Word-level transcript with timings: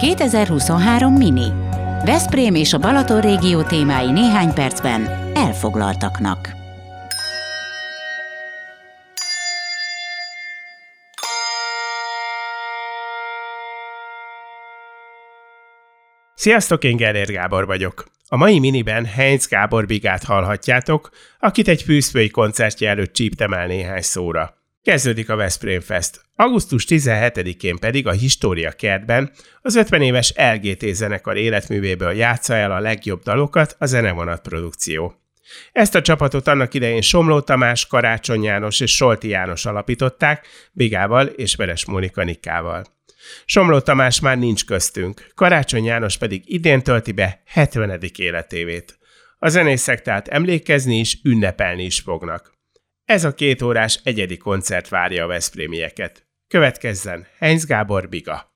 2023 0.00 1.12
Mini. 1.16 1.52
Veszprém 2.04 2.54
és 2.54 2.72
a 2.72 2.78
Balaton 2.78 3.20
régió 3.20 3.62
témái 3.62 4.10
néhány 4.10 4.54
percben 4.54 5.06
elfoglaltaknak. 5.34 6.50
Sziasztok, 16.34 16.84
én 16.84 16.96
Gerér 16.96 17.32
Gábor 17.32 17.66
vagyok. 17.66 18.04
A 18.28 18.36
mai 18.36 18.58
miniben 18.58 19.04
Heinz 19.04 19.46
Gábor 19.46 19.86
Bigát 19.86 20.24
hallhatjátok, 20.24 21.10
akit 21.38 21.68
egy 21.68 21.82
fűszfői 21.82 22.30
koncertje 22.30 22.88
előtt 22.88 23.12
csíptem 23.12 23.52
el 23.52 23.66
néhány 23.66 24.02
szóra. 24.02 24.59
Kezdődik 24.82 25.28
a 25.28 25.36
Veszprém 25.36 25.80
Fest. 25.80 26.20
Augusztus 26.36 26.84
17-én 26.88 27.78
pedig 27.78 28.06
a 28.06 28.12
História 28.12 28.72
kertben 28.72 29.30
az 29.62 29.74
50 29.74 30.02
éves 30.02 30.32
LGT 30.36 30.94
zenekar 30.94 31.36
életművéből 31.36 32.12
játsza 32.12 32.54
el 32.54 32.72
a 32.72 32.80
legjobb 32.80 33.22
dalokat 33.22 33.76
a 33.78 33.86
zenevonat 33.86 34.40
produkció. 34.40 35.14
Ezt 35.72 35.94
a 35.94 36.00
csapatot 36.00 36.46
annak 36.46 36.74
idején 36.74 37.00
Somló 37.00 37.40
Tamás, 37.40 37.86
Karácsony 37.86 38.42
János 38.42 38.80
és 38.80 38.96
Solti 38.96 39.28
János 39.28 39.66
alapították, 39.66 40.46
Bigával 40.72 41.26
és 41.26 41.54
Veres 41.54 41.84
Mónika 41.84 42.22
Nikával. 42.24 42.84
Somló 43.44 43.80
Tamás 43.80 44.20
már 44.20 44.38
nincs 44.38 44.64
köztünk, 44.64 45.26
Karácsony 45.34 45.84
János 45.84 46.16
pedig 46.16 46.42
idén 46.46 46.82
tölti 46.82 47.12
be 47.12 47.42
70. 47.46 48.00
életévét. 48.16 48.98
A 49.38 49.48
zenészek 49.48 50.02
tehát 50.02 50.28
emlékezni 50.28 50.98
is, 50.98 51.18
ünnepelni 51.24 51.84
is 51.84 52.00
fognak. 52.00 52.58
Ez 53.10 53.24
a 53.24 53.34
két 53.34 53.62
órás 53.62 54.00
egyedi 54.04 54.36
koncert 54.36 54.88
várja 54.88 55.24
a 55.24 55.26
Veszprémieket. 55.26 56.26
Következzen 56.48 57.26
Heinz 57.38 57.66
Gábor 57.66 58.08
Biga. 58.08 58.49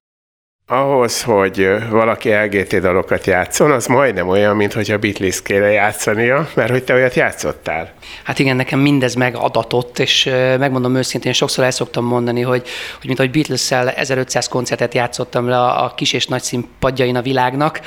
Ahhoz, 0.66 1.22
hogy 1.22 1.68
valaki 1.90 2.32
LGT 2.32 2.80
dalokat 2.80 3.26
játszon, 3.26 3.70
az 3.70 3.86
majdnem 3.86 4.28
olyan, 4.28 4.56
mint 4.56 4.72
hogy 4.72 4.90
a 4.90 4.98
Beatles 4.98 5.42
kéne 5.42 5.70
játszania, 5.70 6.48
mert 6.54 6.70
hogy 6.70 6.84
te 6.84 6.94
olyat 6.94 7.14
játszottál. 7.14 7.92
Hát 8.22 8.38
igen, 8.38 8.56
nekem 8.56 8.78
mindez 8.78 9.14
megadatott, 9.14 9.98
és 9.98 10.24
megmondom 10.58 10.94
őszintén, 10.96 11.32
sokszor 11.32 11.64
el 11.64 11.70
szoktam 11.70 12.04
mondani, 12.04 12.40
hogy, 12.40 12.62
hogy 12.98 13.06
mint 13.06 13.18
ahogy 13.18 13.30
Beatles-szel 13.30 13.90
1500 13.90 14.48
koncertet 14.48 14.94
játszottam 14.94 15.48
le 15.48 15.60
a 15.60 15.92
kis 15.96 16.12
és 16.12 16.26
nagy 16.26 16.42
színpadjain 16.42 17.16
a 17.16 17.22
világnak, 17.22 17.80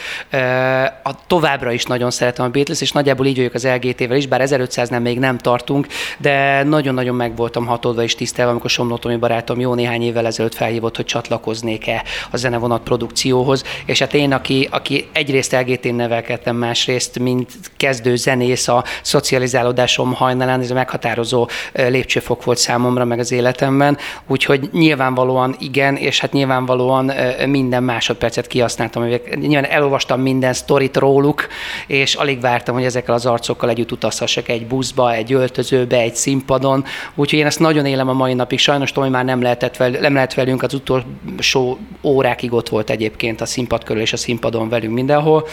a 1.03 1.25
továbbra 1.27 1.71
is 1.71 1.83
nagyon 1.83 2.11
szeretem 2.11 2.45
a 2.45 2.49
Beatles, 2.49 2.81
és 2.81 2.91
nagyjából 2.91 3.25
így 3.25 3.37
vagyok 3.37 3.53
az 3.53 3.67
LGT-vel 3.67 4.17
is, 4.17 4.27
bár 4.27 4.41
1500-nál 4.45 5.02
még 5.02 5.19
nem 5.19 5.37
tartunk, 5.37 5.87
de 6.17 6.63
nagyon-nagyon 6.63 7.15
meg 7.15 7.35
voltam 7.35 7.65
hatódva 7.65 8.03
és 8.03 8.15
tisztelve, 8.15 8.52
amikor 8.52 8.69
Somló 8.69 8.97
Tomi 8.97 9.15
barátom 9.15 9.59
jó 9.59 9.73
néhány 9.73 10.02
évvel 10.02 10.25
ezelőtt 10.25 10.55
felhívott, 10.55 10.95
hogy 10.95 11.05
csatlakoznék-e 11.05 12.03
a 12.31 12.37
zene 12.37 12.65
produkcióhoz, 12.83 13.63
és 13.85 13.99
hát 13.99 14.13
én, 14.13 14.33
aki, 14.33 14.67
aki 14.71 15.07
egyrészt 15.11 15.51
LGT-n 15.51 15.95
nevelkedtem, 15.95 16.55
másrészt, 16.55 17.19
mint 17.19 17.51
kezdő 17.77 18.15
zenész 18.15 18.67
a 18.67 18.83
szocializálódásom 19.01 20.13
hajnalán, 20.13 20.61
ez 20.61 20.71
a 20.71 20.73
meghatározó 20.73 21.49
lépcsőfok 21.73 22.43
volt 22.43 22.57
számomra, 22.57 23.05
meg 23.05 23.19
az 23.19 23.31
életemben, 23.31 23.97
úgyhogy 24.27 24.69
nyilvánvalóan 24.71 25.55
igen, 25.59 25.95
és 25.95 26.19
hát 26.19 26.31
nyilvánvalóan 26.31 27.11
minden 27.45 27.83
másodpercet 27.83 28.47
kihasználtam, 28.47 29.05
nyilván 29.35 29.65
elolvastam 29.65 30.21
minden 30.21 30.53
sztorit 30.53 30.97
róluk, 30.97 31.47
és 31.87 32.15
alig 32.15 32.41
vártam, 32.41 32.75
hogy 32.75 32.83
ezekkel 32.83 33.13
az 33.13 33.25
arcokkal 33.25 33.69
együtt 33.69 33.91
utazhassak 33.91 34.49
egy 34.49 34.67
buszba, 34.67 35.13
egy 35.13 35.33
öltözőbe, 35.33 35.97
egy 35.97 36.15
színpadon, 36.15 36.83
úgyhogy 37.15 37.39
én 37.39 37.45
ezt 37.45 37.59
nagyon 37.59 37.85
élem 37.85 38.09
a 38.09 38.13
mai 38.13 38.33
napig. 38.33 38.59
Sajnos 38.59 38.91
Tomi 38.91 39.09
már 39.09 39.25
nem, 39.25 39.41
lehetett 39.41 39.77
vel, 39.77 39.89
nem 39.89 40.13
lehet 40.13 40.33
velünk 40.33 40.63
az 40.63 40.73
utolsó 40.73 41.77
órákig 42.03 42.53
ott 42.58 42.69
volt 42.69 42.89
egyébként 42.89 43.41
a 43.41 43.45
színpad 43.45 43.83
körül 43.83 44.02
és 44.02 44.13
a 44.13 44.17
színpadon 44.17 44.69
velünk 44.69 44.94
mindenhol, 44.94 45.47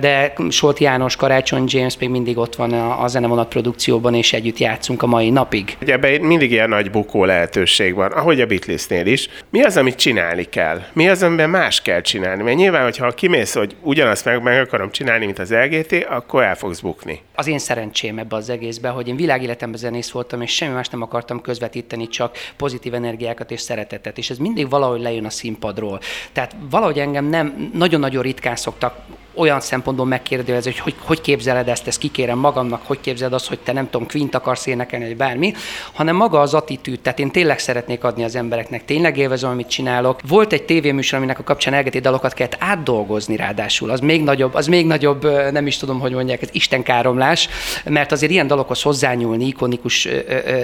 de 0.00 0.32
Solt 0.48 0.78
János, 0.78 1.16
Karácsony 1.16 1.64
James 1.66 1.98
még 1.98 2.08
mindig 2.08 2.38
ott 2.38 2.54
van 2.54 2.72
a 2.72 3.08
zenevonat 3.08 3.48
produkcióban, 3.48 4.14
és 4.14 4.32
együtt 4.32 4.58
játszunk 4.58 5.02
a 5.02 5.06
mai 5.06 5.30
napig. 5.30 5.76
Ugye 5.82 5.92
ebben 5.92 6.20
mindig 6.20 6.50
ilyen 6.50 6.68
nagy 6.68 6.90
bukó 6.90 7.24
lehetőség 7.24 7.94
van, 7.94 8.12
ahogy 8.12 8.40
a 8.40 8.46
Beatlesnél 8.46 9.06
is. 9.06 9.28
Mi 9.50 9.62
az, 9.62 9.76
amit 9.76 9.96
csinálni 9.96 10.44
kell? 10.44 10.82
Mi 10.92 11.08
az, 11.08 11.22
amiben 11.22 11.50
más 11.50 11.82
kell 11.82 12.00
csinálni? 12.00 12.42
Mert 12.42 12.56
nyilván, 12.56 12.82
hogyha 12.82 13.10
kimész, 13.10 13.54
hogy 13.54 13.76
ugyanazt 13.82 14.24
meg, 14.24 14.42
meg 14.42 14.60
akarom 14.60 14.90
csinálni, 14.90 15.24
mint 15.24 15.38
az 15.38 15.52
LGT, 15.52 16.06
akkor 16.08 16.42
el 16.42 16.54
fogsz 16.54 16.80
bukni. 16.80 17.20
Az 17.34 17.46
én 17.46 17.58
szerencsém 17.58 18.18
ebbe 18.18 18.36
az 18.36 18.50
egészben, 18.50 18.92
hogy 18.92 19.08
én 19.08 19.16
világéletemben 19.16 19.80
zenész 19.80 20.10
voltam, 20.10 20.40
és 20.40 20.54
semmi 20.54 20.74
más 20.74 20.88
nem 20.88 21.02
akartam 21.02 21.40
közvetíteni, 21.40 22.08
csak 22.08 22.36
pozitív 22.56 22.94
energiákat 22.94 23.50
és 23.50 23.60
szeretetet. 23.60 24.18
És 24.18 24.30
ez 24.30 24.38
mindig 24.38 24.70
valahogy 24.70 25.00
lejön 25.00 25.24
a 25.24 25.30
színpadról. 25.30 26.00
Tehát 26.32 26.56
valahogy 26.70 26.98
engem 26.98 27.24
nem, 27.24 27.70
nagyon-nagyon 27.74 28.22
ritkán 28.22 28.56
szoktak 28.56 28.98
olyan 29.36 29.60
szempontból 29.60 30.06
megkérdezni, 30.06 30.70
hogy, 30.70 30.78
hogy 30.80 30.94
hogy 31.16 31.20
képzeled 31.20 31.68
ezt, 31.68 31.86
ezt 31.86 31.98
kikérem 31.98 32.38
magamnak, 32.38 32.82
hogy 32.84 33.00
képzeled 33.00 33.32
azt, 33.32 33.48
hogy 33.48 33.58
te 33.58 33.72
nem 33.72 33.90
tudom, 33.90 34.08
Quint 34.08 34.34
akarsz 34.34 34.66
énekelni, 34.66 35.06
vagy 35.06 35.16
bármi, 35.16 35.52
hanem 35.92 36.16
maga 36.16 36.40
az 36.40 36.54
attitűd, 36.54 37.00
tehát 37.00 37.18
én 37.18 37.30
tényleg 37.30 37.58
szeretnék 37.58 38.04
adni 38.04 38.24
az 38.24 38.36
embereknek, 38.36 38.84
tényleg 38.84 39.18
élvezem, 39.18 39.50
amit 39.50 39.68
csinálok. 39.68 40.20
Volt 40.28 40.52
egy 40.52 40.62
tévéműsor, 40.62 41.18
aminek 41.18 41.38
a 41.38 41.42
kapcsán 41.42 41.74
elgeti 41.74 41.98
dalokat 41.98 42.32
kellett 42.34 42.56
átdolgozni 42.58 43.36
ráadásul, 43.36 43.90
az 43.90 44.00
még 44.00 44.22
nagyobb, 44.22 44.54
az 44.54 44.66
még 44.66 44.86
nagyobb, 44.86 45.50
nem 45.52 45.66
is 45.66 45.76
tudom, 45.76 46.00
hogy 46.00 46.12
mondják, 46.12 46.42
ez 46.42 46.48
istenkáromlás, 46.52 47.48
mert 47.84 48.12
azért 48.12 48.32
ilyen 48.32 48.46
dalokhoz 48.46 48.82
hozzányúlni, 48.82 49.46
ikonikus 49.46 50.08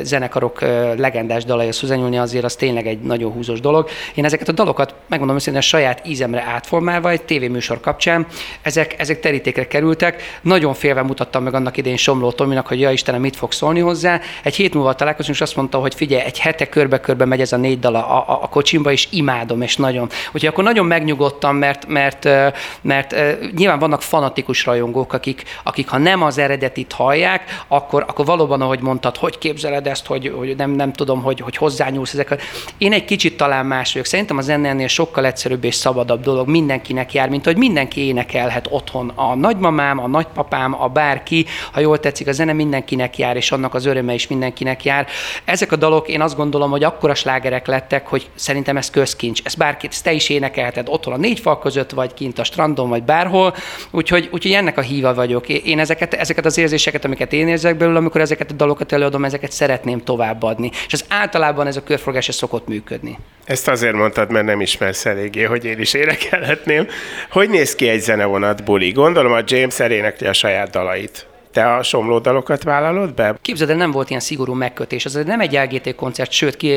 zenekarok 0.02 0.60
legendás 0.96 1.44
dalaihoz 1.44 1.80
hozzányúlni 1.80 2.18
azért 2.18 2.44
az 2.44 2.54
tényleg 2.54 2.86
egy 2.86 3.00
nagyon 3.00 3.32
húzós 3.32 3.60
dolog. 3.60 3.88
Én 4.14 4.24
ezeket 4.24 4.48
a 4.48 4.52
dalokat, 4.52 4.94
megmondom 5.08 5.36
őszintén, 5.36 5.60
a 5.60 5.64
saját 5.64 6.06
ízemre 6.06 6.42
átformálva 6.42 7.10
egy 7.10 7.22
tévéműsor 7.22 7.80
kapcsán 7.80 8.26
ezek, 8.62 8.94
ezek 8.98 9.20
terítékre 9.20 9.66
kerültek. 9.66 10.38
Nagyon 10.42 10.74
félve 10.74 11.02
mutattam 11.02 11.42
meg 11.42 11.54
annak 11.54 11.76
idén 11.76 11.96
Somló 11.96 12.30
Tominak, 12.30 12.66
hogy 12.66 12.80
ja 12.80 12.90
Istenem, 12.90 13.20
mit 13.20 13.36
fog 13.36 13.52
szólni 13.52 13.80
hozzá. 13.80 14.20
Egy 14.42 14.54
hét 14.54 14.74
múlva 14.74 14.94
találkozunk, 14.94 15.36
és 15.36 15.42
azt 15.42 15.56
mondta, 15.56 15.78
hogy 15.78 15.94
figyelj, 15.94 16.22
egy 16.22 16.38
hete 16.38 16.68
körbe-körbe 16.68 17.24
megy 17.24 17.40
ez 17.40 17.52
a 17.52 17.56
négy 17.56 17.78
dal 17.78 17.94
a, 17.94 18.18
a, 18.18 18.38
a 18.42 18.48
kocsimba, 18.48 18.92
és 18.92 19.08
imádom, 19.10 19.62
és 19.62 19.76
nagyon. 19.76 20.08
Úgyhogy 20.26 20.46
akkor 20.46 20.64
nagyon 20.64 20.86
megnyugodtam, 20.86 21.56
mert, 21.56 21.86
mert, 21.86 22.24
mert, 22.24 23.14
mert 23.14 23.40
nyilván 23.56 23.78
vannak 23.78 24.02
fanatikus 24.02 24.64
rajongók, 24.64 25.12
akik, 25.12 25.42
akik 25.62 25.88
ha 25.88 25.98
nem 25.98 26.22
az 26.22 26.38
eredetit 26.38 26.92
hallják, 26.92 27.64
akkor, 27.68 28.04
akkor 28.08 28.24
valóban, 28.24 28.60
ahogy 28.60 28.80
mondtad, 28.80 29.16
hogy 29.16 29.38
képzeled 29.38 29.86
ezt, 29.86 30.06
hogy, 30.06 30.32
hogy 30.36 30.56
nem, 30.56 30.70
nem 30.70 30.92
tudom, 30.92 31.22
hogy, 31.22 31.40
hogy 31.40 31.56
hozzányúlsz 31.56 32.12
ezek. 32.12 32.42
Én 32.78 32.92
egy 32.92 33.04
kicsit 33.04 33.36
talán 33.36 33.66
más 33.66 33.92
vagyok. 33.92 34.06
Szerintem 34.06 34.36
az 34.36 34.48
ennél 34.48 34.88
sokkal 34.88 35.26
egyszerűbb 35.26 35.64
és 35.64 35.74
szabadabb 35.74 36.22
dolog 36.22 36.48
mindenkinek 36.48 37.12
jár, 37.12 37.28
mint 37.28 37.44
hogy 37.44 37.56
mindenki 37.56 38.00
énekel 38.00 38.48
énekelhet 38.52 38.66
otthon 38.70 39.12
a 39.14 39.34
nagymamám, 39.34 39.98
a 39.98 40.06
nagypapám, 40.06 40.82
a 40.82 40.88
bárki, 40.88 41.46
ha 41.72 41.80
jól 41.80 42.00
tetszik, 42.00 42.28
a 42.28 42.32
zene 42.32 42.52
mindenkinek 42.52 43.18
jár, 43.18 43.36
és 43.36 43.52
annak 43.52 43.74
az 43.74 43.84
öröme 43.84 44.14
is 44.14 44.26
mindenkinek 44.26 44.84
jár. 44.84 45.06
Ezek 45.44 45.72
a 45.72 45.76
dalok 45.76 46.08
én 46.08 46.20
azt 46.20 46.36
gondolom, 46.36 46.70
hogy 46.70 46.84
akkora 46.84 47.14
slágerek 47.14 47.66
lettek, 47.66 48.06
hogy 48.06 48.30
szerintem 48.34 48.76
ez 48.76 48.90
közkincs. 48.90 49.40
Ez 49.44 49.54
bárki, 49.54 49.86
ezt 49.90 50.04
te 50.04 50.12
is 50.12 50.28
énekelheted 50.28 50.88
otthon 50.88 51.14
a 51.14 51.16
négy 51.16 51.40
fal 51.40 51.58
között, 51.58 51.90
vagy 51.90 52.14
kint 52.14 52.38
a 52.38 52.44
strandon, 52.44 52.88
vagy 52.88 53.02
bárhol. 53.02 53.54
Úgyhogy, 53.90 54.28
úgyhogy 54.32 54.52
ennek 54.52 54.78
a 54.78 54.80
híva 54.80 55.14
vagyok. 55.14 55.48
Én 55.48 55.78
ezeket, 55.78 56.14
ezeket 56.14 56.44
az 56.44 56.58
érzéseket, 56.58 57.04
amiket 57.04 57.32
én 57.32 57.48
érzek 57.48 57.76
belőle, 57.76 57.98
amikor 57.98 58.20
ezeket 58.20 58.50
a 58.50 58.54
dalokat 58.54 58.92
előadom, 58.92 59.24
ezeket 59.24 59.52
szeretném 59.52 60.04
továbbadni. 60.04 60.70
És 60.86 60.92
az 60.92 61.04
általában 61.08 61.66
ez 61.66 61.76
a 61.76 61.82
körforgás 61.82 62.30
szokott 62.32 62.68
működni. 62.68 63.18
Ezt 63.44 63.68
azért 63.68 63.94
mondtad, 63.94 64.30
mert 64.30 64.44
nem 64.44 64.60
ismersz 64.60 65.06
eléggé, 65.06 65.42
hogy 65.42 65.64
én 65.64 65.78
is 65.78 65.94
énekelhetném. 65.94 66.86
Hogy 67.30 67.50
néz 67.50 67.74
ki 67.74 67.88
egy 67.88 68.00
zenevonat 68.00 68.41
buli? 68.64 68.92
Gondolom 68.92 69.32
a 69.32 69.40
James 69.46 69.80
elénekli 69.80 70.26
a 70.26 70.32
saját 70.32 70.70
dalait. 70.70 71.26
Te 71.52 71.74
a 71.74 71.82
somló 71.82 72.18
dalokat 72.18 72.62
vállalod 72.62 73.14
be? 73.14 73.34
Képzeld 73.42 73.70
el, 73.70 73.76
nem 73.76 73.90
volt 73.90 74.08
ilyen 74.08 74.20
szigorú 74.20 74.52
megkötés. 74.52 75.04
Ez 75.04 75.14
nem 75.14 75.40
egy 75.40 75.52
LGT 75.52 75.94
koncert, 75.94 76.30
sőt, 76.30 76.56
ki, 76.56 76.74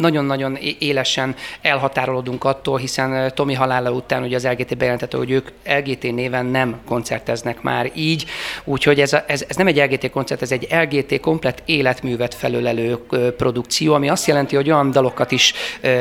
nagyon-nagyon 0.00 0.58
élesen 0.78 1.34
elhatárolódunk 1.60 2.44
attól, 2.44 2.78
hiszen 2.78 3.32
Tomi 3.34 3.54
halála 3.54 3.90
után 3.90 4.22
ugye 4.22 4.36
az 4.36 4.46
LGT 4.46 4.76
bejelentette, 4.76 5.16
hogy 5.16 5.30
ők 5.30 5.48
LGT 5.64 6.02
néven 6.02 6.46
nem 6.46 6.80
koncerteznek 6.86 7.62
már 7.62 7.90
így, 7.94 8.24
úgyhogy 8.64 9.00
ez, 9.00 9.12
a, 9.12 9.24
ez, 9.26 9.44
ez 9.48 9.56
nem 9.56 9.66
egy 9.66 9.76
LGT 9.76 10.10
koncert, 10.10 10.42
ez 10.42 10.52
egy 10.52 10.68
LGT 10.70 11.20
komplet 11.20 11.62
életművet 11.66 12.34
felölelő 12.34 12.98
produkció, 13.36 13.94
ami 13.94 14.08
azt 14.08 14.26
jelenti, 14.26 14.56
hogy 14.56 14.70
olyan 14.70 14.90
dalokat 14.90 15.32
is 15.32 15.54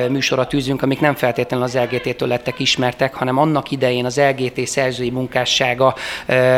műsorra 0.09 0.47
tűzünk, 0.47 0.81
amik 0.81 0.99
nem 0.99 1.15
feltétlenül 1.15 1.65
az 1.65 1.77
LGT-től 1.77 2.27
lettek 2.27 2.59
ismertek, 2.59 3.13
hanem 3.13 3.37
annak 3.37 3.71
idején 3.71 4.05
az 4.05 4.21
LGT 4.29 4.67
szerzői 4.67 5.09
munkássága 5.09 5.95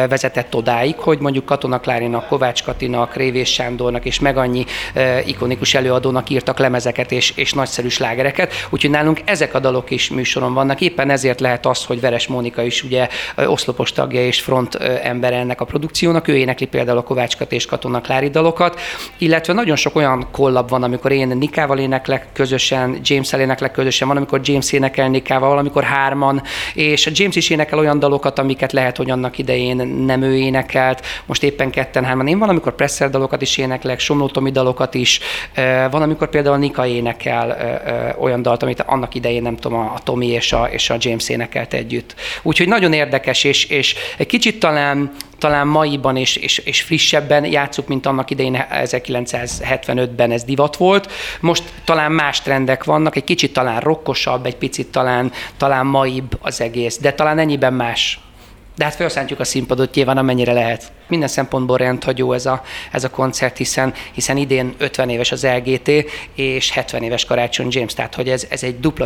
vezetett 0.08 0.56
odáig, 0.56 0.96
hogy 0.96 1.20
mondjuk 1.20 1.33
mondjuk 1.34 1.52
Katona 1.52 1.80
Klárinak, 1.80 2.28
Kovács 2.28 2.64
Katinak, 2.64 3.16
Révés 3.16 3.54
Sándornak 3.54 4.06
és 4.06 4.20
meg 4.20 4.38
annyi 4.38 4.66
uh, 4.96 5.28
ikonikus 5.28 5.74
előadónak 5.74 6.30
írtak 6.30 6.60
lemezeket 6.60 7.12
és, 7.12 7.34
és 7.36 7.54
nagyszerű 7.54 7.88
slágereket, 7.88 8.54
úgyhogy 8.70 8.90
nálunk 8.90 9.22
ezek 9.26 9.54
a 9.54 9.60
dalok 9.60 9.92
is 9.92 10.10
műsoron 10.10 10.54
vannak. 10.54 10.82
Éppen 10.82 11.10
ezért 11.10 11.40
lehet 11.40 11.66
az, 11.66 11.86
hogy 11.86 12.00
Veres 12.00 12.28
Mónika 12.28 12.64
is 12.64 12.84
ugye 12.84 13.08
oszlopos 13.46 13.92
tagja 13.92 14.26
és 14.26 14.42
front 14.42 14.76
ember 15.04 15.34
ennek 15.34 15.62
a 15.62 15.66
produkciónak, 15.66 16.28
ő 16.28 16.38
énekli 16.38 16.66
például 16.66 16.98
a 16.98 17.02
Kovács 17.02 17.38
Kati 17.38 17.56
és 17.56 17.66
Katona 17.66 18.02
Klári 18.02 18.30
dalokat, 18.30 18.80
illetve 19.18 19.54
nagyon 19.54 19.76
sok 19.76 19.96
olyan 19.96 20.28
kollab 20.32 20.70
van, 20.70 20.84
amikor 20.84 21.12
én 21.12 21.28
Nikával 21.28 21.80
éneklek 21.80 22.28
közösen, 22.34 23.00
James-el 23.04 23.40
éneklek 23.40 23.72
közösen, 23.72 24.08
van, 24.08 24.18
amikor 24.18 24.40
James 24.44 24.72
énekel 24.72 25.10
Nikával, 25.10 25.50
valamikor 25.50 25.84
hárman, 25.84 26.42
és 26.74 27.10
James 27.14 27.36
is 27.36 27.50
énekel 27.50 27.80
olyan 27.80 28.00
dalokat, 28.00 28.40
amiket 28.40 28.72
lehet, 28.72 28.98
hogy 28.98 29.10
annak 29.10 29.38
idején 29.38 29.88
nem 30.06 30.22
ő 30.22 30.42
énekelt, 30.44 31.06
most 31.26 31.44
éppen 31.44 31.70
ketten 31.70 32.04
hárman. 32.04 32.28
Én 32.28 32.40
valamikor 32.40 32.76
Presser 32.76 33.10
dalokat 33.10 33.42
is 33.42 33.58
éneklek, 33.58 34.00
Somló 34.00 34.28
Tomi 34.28 34.52
dalokat 34.52 34.94
is, 34.94 35.20
van, 35.92 36.02
amikor 36.02 36.30
például 36.30 36.58
Nika 36.58 36.86
énekel 36.86 37.58
olyan 38.20 38.42
dalt, 38.42 38.64
amit 38.64 38.82
annak 38.82 39.16
idején 39.16 39.42
nem 39.42 39.56
tudom, 39.56 39.80
a 39.80 40.00
Tomi 40.04 40.28
és 40.28 40.54
a, 40.54 40.68
és 40.72 40.90
a 40.90 40.96
James 41.00 41.30
énekelt 41.30 41.74
együtt. 41.74 42.16
Úgyhogy 42.42 42.68
nagyon 42.68 42.94
érdekes, 42.94 43.44
és, 43.44 43.66
és 43.66 43.96
egy 44.18 44.28
kicsit 44.28 44.60
talán 44.60 45.12
talán 45.44 45.68
maiban 45.68 46.18
és, 46.18 46.36
és, 46.36 46.58
és 46.58 46.82
frissebben 46.82 47.46
játszuk, 47.46 47.88
mint 47.88 48.06
annak 48.06 48.30
idején 48.30 48.66
1975-ben 48.72 50.32
ez 50.32 50.44
divat 50.44 50.78
volt. 50.78 51.12
Most 51.40 51.64
talán 51.86 52.12
más 52.12 52.42
trendek 52.42 52.84
vannak, 52.84 53.16
egy 53.16 53.24
kicsit 53.24 53.54
talán 53.54 53.80
rokkosabb, 53.80 54.46
egy 54.46 54.56
picit 54.56 54.88
talán, 54.88 55.32
talán 55.58 55.86
maibb 55.86 56.38
az 56.42 56.62
egész, 56.62 56.98
de 56.98 57.14
talán 57.14 57.40
ennyiben 57.40 57.74
más. 57.74 58.20
De 58.76 58.84
hát 58.84 58.96
felszántjuk 58.96 59.40
a 59.40 59.44
színpadot 59.44 59.94
nyilván, 59.94 60.18
amennyire 60.18 60.54
lehet 60.54 60.92
minden 61.14 61.32
szempontból 61.32 61.78
rendhagyó 61.78 62.34
ez 62.34 62.46
a, 62.46 62.64
ez 62.92 63.04
a 63.04 63.10
koncert, 63.10 63.58
hiszen, 63.58 63.94
hiszen 64.14 64.38
idén 64.38 64.74
50 64.78 65.10
éves 65.10 65.32
az 65.32 65.48
LGT, 65.56 65.90
és 66.36 66.72
70 66.72 67.04
éves 67.04 67.26
Karácsony 67.26 67.68
James, 67.70 67.94
tehát 67.94 68.16
hogy 68.16 68.30
ez, 68.30 68.46
ez 68.50 68.64
egy 68.64 68.80
dupla 68.80 69.06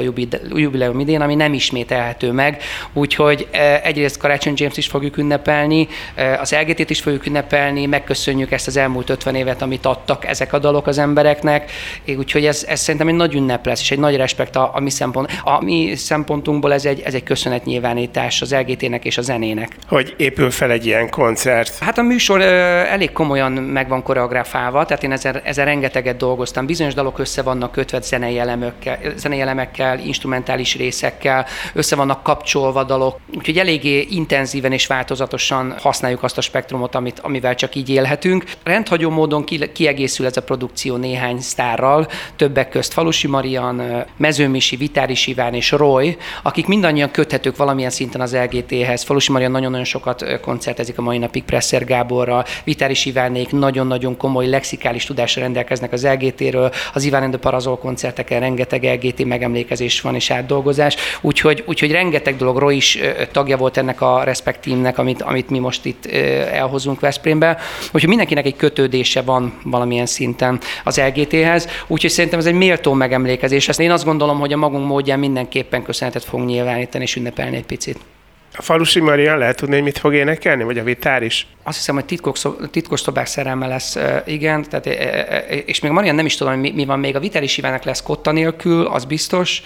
jubileum 0.54 1.00
idén, 1.00 1.22
ami 1.22 1.36
nem 1.36 1.54
ismételhető 1.54 2.32
meg, 2.32 2.62
úgyhogy 2.94 3.48
e, 3.52 3.82
egyrészt 3.84 4.18
Karácsony 4.18 4.54
James 4.56 4.78
is 4.78 4.88
fogjuk 4.88 5.18
ünnepelni, 5.18 5.88
e, 6.16 6.40
az 6.40 6.56
LGT-t 6.62 6.90
is 6.90 7.02
fogjuk 7.02 7.26
ünnepelni, 7.26 7.86
megköszönjük 7.86 8.52
ezt 8.52 8.68
az 8.68 8.78
elmúlt 8.78 9.10
50 9.10 9.36
évet, 9.36 9.62
amit 9.62 9.86
adtak 9.86 10.26
ezek 10.26 10.54
a 10.54 10.60
dalok 10.60 10.88
az 10.88 10.98
embereknek, 10.98 11.72
úgyhogy 12.18 12.46
ez, 12.46 12.66
ez 12.68 12.80
szerintem 12.80 13.08
egy 13.08 13.16
nagy 13.16 13.36
ünnep 13.36 13.66
lesz, 13.66 13.82
és 13.82 13.92
egy 13.92 14.00
nagy 14.00 14.16
respekt 14.16 14.56
a, 14.56 14.72
a 14.74 14.80
mi, 14.80 14.90
szempont, 14.90 15.32
a 15.44 15.64
mi 15.64 15.96
szempontunkból 15.96 16.74
ez 16.74 16.86
egy, 16.86 17.00
ez 17.00 17.14
egy 17.14 17.24
köszönetnyilvánítás 17.24 18.42
az 18.42 18.54
LGT-nek 18.54 19.06
és 19.06 19.18
a 19.18 19.22
zenének. 19.22 19.76
Hogy 19.88 20.16
épül 20.18 20.52
fel 20.52 20.72
egy 20.72 20.86
ilyen 20.86 21.10
koncert? 21.10 21.78
Hát 21.78 21.97
a 21.98 22.02
műsor 22.02 22.42
elég 22.42 23.12
komolyan 23.12 23.52
meg 23.52 23.88
van 23.88 24.04
koreografálva, 24.04 24.86
tehát 24.86 25.04
én 25.04 25.12
ezzel, 25.12 25.42
ezzel 25.44 25.66
rengeteget 25.66 26.18
dolgoztam. 26.18 26.66
Bizonyos 26.66 26.94
dalok 26.94 27.20
össze 27.20 27.42
vannak 27.42 27.72
kötve 27.72 28.02
zenei, 28.02 28.40
elemekkel, 28.40 29.00
zenei 29.16 29.42
elemekkel, 29.42 30.00
instrumentális 30.00 30.76
részekkel, 30.76 31.46
össze 31.74 31.96
vannak 31.96 32.24
kapcsolva 32.24 32.84
dalok, 32.84 33.20
úgyhogy 33.38 33.58
eléggé 33.58 34.08
intenzíven 34.10 34.72
és 34.72 34.88
változatosan 34.88 35.76
használjuk 35.82 36.24
azt 36.24 36.38
a 36.38 36.42
spektrumot, 36.42 36.96
amit, 36.96 37.20
amivel 37.20 37.56
csak 37.56 37.76
így 37.76 37.90
élhetünk. 37.90 38.44
Rendhagyó 38.64 39.10
módon 39.10 39.44
kiegészül 39.74 40.26
ez 40.26 40.38
a 40.38 40.44
produkció 40.44 40.96
néhány 40.96 41.40
sztárral, 41.40 42.08
többek 42.36 42.70
közt 42.70 42.94
Falusi 42.94 43.28
Marian, 43.28 44.06
Mezőmisi, 44.18 44.76
Vitáris 44.76 45.28
Iván 45.28 45.54
és 45.54 45.72
Roy, 45.72 46.18
akik 46.44 46.68
mindannyian 46.68 47.12
köthetők 47.12 47.56
valamilyen 47.56 47.90
szinten 47.90 48.22
az 48.22 48.36
LGT-hez. 48.36 49.04
Falusi 49.04 49.32
Marian 49.32 49.52
nagyon-nagyon 49.52 49.86
sokat 49.86 50.40
koncertezik 50.42 50.98
a 50.98 51.02
mai 51.02 51.18
napig 51.18 51.44
Presser 51.78 51.98
Gáborral, 51.98 52.46
Vitáris 52.64 53.06
Ivánék 53.06 53.52
nagyon-nagyon 53.52 54.18
komoly 54.18 54.48
lexikális 54.48 55.06
tudásra 55.06 55.42
rendelkeznek 55.42 55.92
az 55.92 56.06
LGT-ről, 56.06 56.72
az 56.94 57.04
Iván 57.04 57.24
and 57.24 57.38
Parazol 57.38 57.78
koncerteken 57.78 58.40
rengeteg 58.40 58.84
LGT 58.84 59.26
megemlékezés 59.26 60.02
van 60.02 60.16
és 60.16 60.32
átdolgozás, 60.32 60.96
úgyhogy, 61.22 61.64
úgyhogy 61.68 61.92
rengeteg 61.92 62.36
dologról 62.36 62.72
is 62.72 63.00
tagja 63.32 63.58
volt 63.58 63.78
ennek 63.78 64.02
a 64.02 64.24
Respect 64.24 64.60
Teamnek, 64.60 64.98
amit, 64.98 65.22
amit 65.22 65.50
mi 65.50 65.60
most 65.60 65.86
itt 65.86 66.06
elhozunk 66.52 67.00
Veszprémbe, 67.00 67.58
úgyhogy 67.86 68.08
mindenkinek 68.08 68.46
egy 68.46 68.56
kötődése 68.56 69.22
van 69.22 69.54
valamilyen 69.64 70.06
szinten 70.06 70.60
az 70.84 70.98
LGT-hez, 70.98 71.68
úgyhogy 71.88 72.12
szerintem 72.12 72.40
ez 72.40 72.46
egy 72.46 72.54
méltó 72.54 72.94
megemlékezés. 72.94 73.68
Ezt 73.68 73.80
én 73.80 73.92
azt 73.92 74.06
gondolom, 74.06 74.40
hogy 74.40 74.54
a 74.54 74.58
magunk 74.58 74.88
módján 74.88 75.20
mindenképpen 75.20 75.84
köszönetet 75.84 76.24
fogunk 76.24 76.50
nyilvánítani 76.50 77.04
és 77.04 77.16
ünnepelni 77.16 77.56
egy 77.56 77.66
picit. 77.66 78.17
A 78.60 78.62
falusi 78.62 79.00
Marian 79.00 79.38
lehet 79.38 79.56
tudni, 79.56 79.74
hogy 79.76 79.84
mit 79.84 79.98
fog 79.98 80.14
énekelni, 80.14 80.64
vagy 80.64 80.78
a 80.78 80.84
vitár 80.84 81.24
is? 81.24 81.48
Azt 81.64 81.78
hiszem, 81.78 81.96
hogy 81.96 82.06
titkos, 82.06 82.42
titkos 82.72 83.00
szobák 83.00 83.26
szerelme 83.26 83.68
lesz, 83.68 83.98
igen, 84.26 84.66
tehát, 84.70 84.86
és 85.66 85.80
még 85.80 85.92
Marian 85.92 86.16
nem 86.16 86.26
is 86.26 86.36
tudom, 86.36 86.54
mi, 86.54 86.72
mi 86.72 86.86
van 86.86 87.00
még. 87.00 87.16
A 87.16 87.20
Vitalis 87.20 87.58
Ivának 87.58 87.84
lesz 87.84 88.02
kotta 88.02 88.32
nélkül, 88.32 88.86
az 88.86 89.06
biztos. 89.06 89.62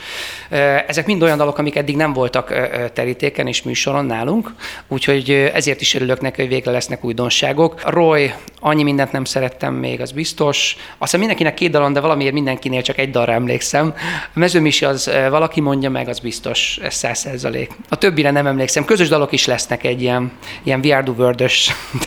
Ezek 0.88 1.06
mind 1.06 1.24
olyan 1.24 1.38
dalok, 1.38 1.58
amik 1.58 1.76
eddig 1.76 1.96
nem 1.96 2.14
voltak 2.14 2.70
terítéken 2.94 3.48
és 3.48 3.64
műsoron 3.64 4.06
nálunk, 4.06 4.54
úgyhogy 4.88 5.32
ezért 5.54 5.82
is 5.82 5.94
örülök 5.94 6.22
neki, 6.22 6.42
hogy 6.42 6.50
végre 6.50 6.72
lesznek 6.72 7.04
újdonságok. 7.04 7.90
Roy, 7.90 8.34
annyi 8.64 8.84
mindent 8.84 9.12
nem 9.12 9.24
szerettem 9.24 9.74
még, 9.74 10.02
az 10.02 10.12
biztos. 10.12 10.76
Aztán 10.98 11.20
mindenkinek 11.20 11.54
két 11.54 11.72
dalon, 11.72 11.94
de 11.94 12.00
valamiért 12.00 12.34
mindenkinél 12.34 12.82
csak 12.82 12.98
egy 12.98 13.10
dalra 13.10 13.32
emlékszem. 13.32 13.94
A 14.34 14.40
mezőmisi 14.40 14.86
az 14.86 15.12
valaki 15.30 15.62
mondja 15.62 15.90
meg, 15.90 16.08
az 16.08 16.20
biztos, 16.20 16.80
ez 16.82 16.94
száz 16.94 17.20
százalék. 17.20 17.72
A 17.90 17.96
többire 17.96 18.32
nem 18.32 18.48
emlékszem. 18.48 18.86
Közös 18.86 19.08
dalok 19.08 19.32
is 19.32 19.46
lesznek 19.46 19.84
egy 19.84 20.02
ilyen, 20.02 20.32
ilyen 20.64 20.80
We 20.84 20.96
Are 20.96 21.34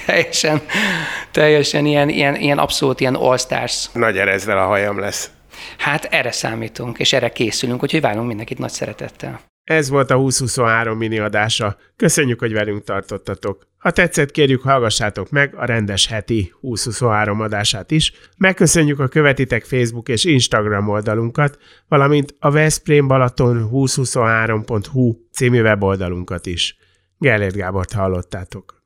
teljesen, 0.06 0.60
teljesen 1.30 1.86
ilyen, 1.86 2.08
ilyen, 2.08 2.36
ilyen 2.36 2.58
abszolút 2.58 3.00
ilyen 3.00 3.14
all-stars. 3.14 3.88
Nagy 3.92 4.18
erezvel 4.18 4.58
a 4.58 4.66
hajam 4.66 4.98
lesz. 4.98 5.30
Hát 5.78 6.04
erre 6.04 6.32
számítunk, 6.32 6.98
és 6.98 7.12
erre 7.12 7.28
készülünk, 7.28 7.82
úgyhogy 7.82 8.00
várunk 8.00 8.26
mindenkit 8.26 8.58
nagy 8.58 8.70
szeretettel. 8.70 9.40
Ez 9.64 9.88
volt 9.88 10.10
a 10.10 10.16
2023 10.16 10.98
mini 10.98 11.18
adása. 11.18 11.76
Köszönjük, 11.96 12.38
hogy 12.38 12.52
velünk 12.52 12.84
tartottatok. 12.84 13.66
Ha 13.78 13.90
tetszett, 13.90 14.30
kérjük 14.30 14.62
hallgassátok 14.62 15.30
meg 15.30 15.54
a 15.54 15.64
rendes 15.64 16.06
heti 16.06 16.52
2023 16.60 17.40
adását 17.40 17.90
is. 17.90 18.12
Megköszönjük 18.36 18.98
a 18.98 19.08
követitek 19.08 19.64
Facebook 19.64 20.08
és 20.08 20.24
Instagram 20.24 20.88
oldalunkat, 20.88 21.58
valamint 21.88 22.34
a 22.38 22.50
Veszprém 22.50 23.06
Balaton 23.06 23.68
2023.hu 23.72 25.16
című 25.32 25.62
weboldalunkat 25.62 26.46
is. 26.46 26.76
Gellért 27.18 27.56
Gábort 27.56 27.92
hallottátok. 27.92 28.83